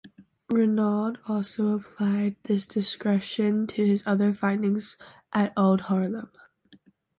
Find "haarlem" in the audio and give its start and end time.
5.81-6.31